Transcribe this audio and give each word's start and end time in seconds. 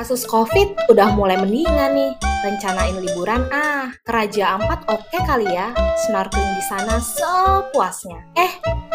Kasus 0.00 0.24
COVID 0.24 0.88
udah 0.88 1.12
mulai 1.12 1.36
mendingan 1.36 1.92
nih. 1.92 2.16
Rencanain 2.40 2.96
liburan 3.04 3.44
ah, 3.52 3.92
ke 4.00 4.08
Raja 4.08 4.56
Ampat 4.56 4.88
oke 4.88 5.12
kali 5.28 5.44
ya. 5.44 5.76
Snorkeling 6.08 6.56
di 6.56 6.64
sana 6.64 6.96
sepuasnya. 6.96 8.32
Eh, 8.32 8.48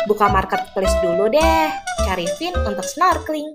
buka 0.10 0.26
marketplace 0.34 0.98
dulu 1.06 1.30
deh. 1.30 1.70
Cari 2.10 2.26
Vin 2.42 2.58
untuk 2.58 2.82
snorkeling. 2.82 3.54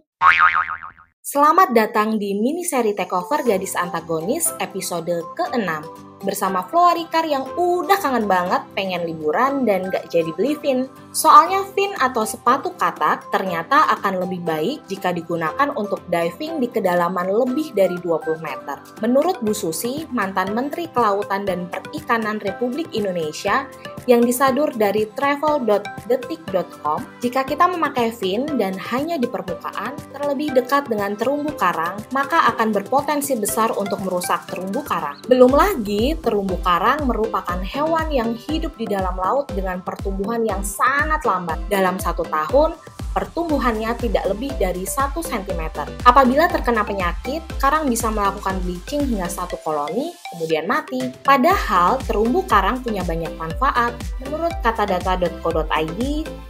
Selamat 1.18 1.74
datang 1.74 2.22
di 2.22 2.38
mini 2.38 2.62
seri 2.62 2.94
takeover 2.94 3.42
gadis 3.42 3.74
antagonis 3.74 4.54
episode 4.62 5.34
ke-6 5.34 6.09
bersama 6.22 6.64
Floa 6.68 6.96
Rikar 6.96 7.24
yang 7.26 7.44
udah 7.56 7.98
kangen 8.00 8.26
banget 8.28 8.62
pengen 8.76 9.04
liburan 9.04 9.64
dan 9.64 9.88
gak 9.88 10.08
jadi 10.12 10.30
beli 10.36 10.56
fin. 10.60 10.88
Soalnya 11.10 11.66
fin 11.74 11.90
atau 11.98 12.22
sepatu 12.22 12.72
katak 12.78 13.32
ternyata 13.34 13.90
akan 13.98 14.22
lebih 14.24 14.40
baik 14.46 14.86
jika 14.86 15.10
digunakan 15.10 15.72
untuk 15.74 16.00
diving 16.06 16.62
di 16.62 16.68
kedalaman 16.70 17.28
lebih 17.28 17.74
dari 17.74 17.98
20 17.98 18.40
meter. 18.40 18.78
Menurut 19.02 19.42
Bu 19.42 19.50
Susi, 19.56 20.06
mantan 20.14 20.54
Menteri 20.54 20.86
Kelautan 20.92 21.42
dan 21.44 21.66
Perikanan 21.66 22.38
Republik 22.38 22.92
Indonesia, 22.94 23.66
yang 24.08 24.24
disadur 24.24 24.72
dari 24.72 25.04
travel.detik.com, 25.12 26.98
jika 27.20 27.44
kita 27.44 27.68
memakai 27.68 28.10
fin 28.10 28.46
dan 28.56 28.72
hanya 28.90 29.20
di 29.20 29.28
permukaan, 29.28 29.94
terlebih 30.14 30.56
dekat 30.56 30.88
dengan 30.88 31.14
terumbu 31.14 31.52
karang, 31.54 32.00
maka 32.10 32.48
akan 32.54 32.72
berpotensi 32.72 33.36
besar 33.36 33.70
untuk 33.76 34.00
merusak 34.02 34.46
terumbu 34.48 34.80
karang. 34.82 35.20
Belum 35.28 35.52
lagi, 35.52 36.09
terumbu 36.18 36.58
karang 36.66 37.06
merupakan 37.06 37.62
hewan 37.62 38.10
yang 38.10 38.34
hidup 38.34 38.74
di 38.74 38.90
dalam 38.90 39.14
laut 39.14 39.46
dengan 39.54 39.78
pertumbuhan 39.84 40.42
yang 40.42 40.66
sangat 40.66 41.22
lambat. 41.22 41.62
Dalam 41.70 42.00
satu 42.02 42.26
tahun, 42.26 42.74
pertumbuhannya 43.10 43.90
tidak 43.98 44.24
lebih 44.30 44.54
dari 44.58 44.86
1 44.86 45.14
cm. 45.18 45.62
Apabila 46.06 46.46
terkena 46.46 46.86
penyakit, 46.86 47.42
karang 47.58 47.90
bisa 47.90 48.08
melakukan 48.10 48.58
bleaching 48.62 49.02
hingga 49.06 49.26
satu 49.26 49.58
koloni, 49.66 50.14
kemudian 50.34 50.66
mati. 50.70 51.10
Padahal 51.26 51.98
terumbu 52.06 52.46
karang 52.46 52.78
punya 52.82 53.02
banyak 53.02 53.34
manfaat. 53.34 53.94
Menurut 54.22 54.54
katadata.co.id, 54.62 56.00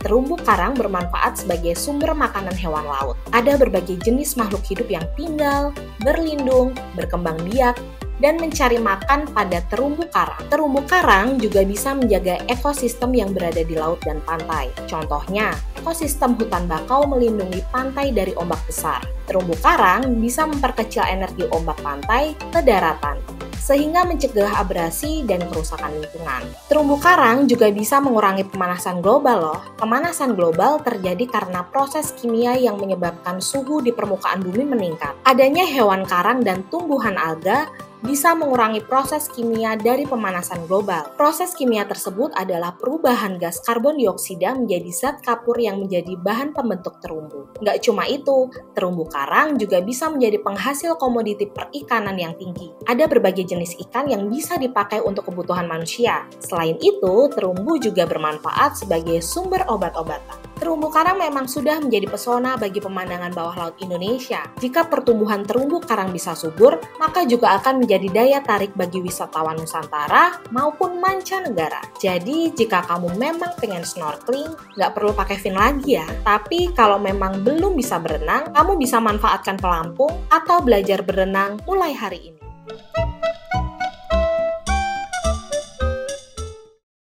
terumbu 0.04 0.34
karang 0.44 0.76
bermanfaat 0.76 1.44
sebagai 1.44 1.76
sumber 1.76 2.12
makanan 2.12 2.54
hewan 2.56 2.84
laut. 2.84 3.16
Ada 3.32 3.56
berbagai 3.56 3.96
jenis 4.04 4.36
makhluk 4.36 4.64
hidup 4.68 4.88
yang 4.92 5.04
tinggal, 5.16 5.72
berlindung, 6.04 6.76
berkembang 6.92 7.40
biak, 7.48 7.76
dan 8.20 8.36
mencari 8.38 8.76
makan 8.76 9.26
pada 9.32 9.64
terumbu 9.72 10.06
karang. 10.12 10.44
Terumbu 10.52 10.80
karang 10.86 11.40
juga 11.40 11.64
bisa 11.64 11.96
menjaga 11.96 12.38
ekosistem 12.46 13.16
yang 13.16 13.32
berada 13.32 13.64
di 13.64 13.74
laut 13.74 13.98
dan 14.04 14.20
pantai. 14.22 14.68
Contohnya, 14.86 15.56
ekosistem 15.80 16.36
hutan 16.36 16.68
bakau 16.68 17.08
melindungi 17.08 17.64
pantai 17.72 18.12
dari 18.12 18.36
ombak 18.36 18.60
besar. 18.68 19.00
Terumbu 19.24 19.56
karang 19.58 20.20
bisa 20.20 20.44
memperkecil 20.46 21.02
energi 21.08 21.48
ombak 21.50 21.80
pantai 21.80 22.36
ke 22.52 22.60
daratan 22.60 23.18
sehingga 23.60 24.08
mencegah 24.08 24.50
abrasi 24.56 25.22
dan 25.28 25.44
kerusakan 25.46 25.92
lingkungan. 26.00 26.42
Terumbu 26.66 26.96
karang 26.98 27.44
juga 27.44 27.68
bisa 27.70 28.00
mengurangi 28.00 28.42
pemanasan 28.48 29.04
global 29.04 29.38
loh. 29.38 29.60
Pemanasan 29.76 30.34
global 30.34 30.80
terjadi 30.80 31.28
karena 31.28 31.62
proses 31.68 32.10
kimia 32.16 32.56
yang 32.56 32.80
menyebabkan 32.80 33.38
suhu 33.38 33.84
di 33.84 33.92
permukaan 33.92 34.40
bumi 34.40 34.64
meningkat. 34.64 35.14
Adanya 35.28 35.68
hewan 35.68 36.02
karang 36.08 36.40
dan 36.40 36.64
tumbuhan 36.72 37.14
alga 37.20 37.68
bisa 38.00 38.32
mengurangi 38.32 38.80
proses 38.80 39.28
kimia 39.28 39.76
dari 39.76 40.08
pemanasan 40.08 40.64
global. 40.64 41.12
Proses 41.14 41.52
kimia 41.52 41.84
tersebut 41.84 42.32
adalah 42.32 42.74
perubahan 42.76 43.36
gas 43.36 43.60
karbon 43.60 44.00
dioksida 44.00 44.56
menjadi 44.56 44.90
zat 44.90 45.16
kapur 45.20 45.60
yang 45.60 45.78
menjadi 45.80 46.16
bahan 46.16 46.56
pembentuk 46.56 46.98
terumbu. 47.04 47.52
Nggak 47.60 47.78
cuma 47.84 48.08
itu, 48.08 48.48
terumbu 48.72 49.04
karang 49.06 49.60
juga 49.60 49.84
bisa 49.84 50.08
menjadi 50.08 50.40
penghasil 50.40 50.96
komoditi 50.96 51.46
perikanan 51.48 52.16
yang 52.16 52.32
tinggi. 52.40 52.72
Ada 52.88 53.06
berbagai 53.06 53.46
jenis 53.46 53.76
ikan 53.88 54.08
yang 54.08 54.26
bisa 54.32 54.56
dipakai 54.56 55.04
untuk 55.04 55.28
kebutuhan 55.28 55.68
manusia. 55.68 56.24
Selain 56.40 56.80
itu, 56.80 57.14
terumbu 57.30 57.76
juga 57.78 58.08
bermanfaat 58.08 58.80
sebagai 58.80 59.20
sumber 59.20 59.68
obat-obatan. 59.68 60.49
Terumbu 60.60 60.92
karang 60.92 61.16
memang 61.16 61.48
sudah 61.48 61.80
menjadi 61.80 62.04
pesona 62.04 62.60
bagi 62.60 62.84
pemandangan 62.84 63.32
bawah 63.32 63.56
laut 63.56 63.76
Indonesia. 63.80 64.44
Jika 64.60 64.92
pertumbuhan 64.92 65.40
terumbu 65.48 65.80
karang 65.80 66.12
bisa 66.12 66.36
subur, 66.36 66.76
maka 67.00 67.24
juga 67.24 67.56
akan 67.56 67.80
menjadi 67.80 68.12
daya 68.12 68.38
tarik 68.44 68.76
bagi 68.76 69.00
wisatawan 69.00 69.56
Nusantara 69.56 70.36
maupun 70.52 71.00
mancanegara. 71.00 71.80
Jadi, 71.96 72.52
jika 72.52 72.84
kamu 72.84 73.16
memang 73.16 73.56
pengen 73.56 73.88
snorkeling, 73.88 74.52
nggak 74.76 74.92
perlu 74.92 75.16
pakai 75.16 75.40
fin 75.40 75.56
lagi 75.56 75.96
ya. 75.96 76.04
Tapi 76.28 76.76
kalau 76.76 77.00
memang 77.00 77.40
belum 77.40 77.72
bisa 77.72 77.96
berenang, 77.96 78.52
kamu 78.52 78.76
bisa 78.76 79.00
manfaatkan 79.00 79.56
pelampung 79.56 80.12
atau 80.28 80.60
belajar 80.60 81.00
berenang 81.00 81.56
mulai 81.64 81.96
hari 81.96 82.36
ini. 82.36 82.40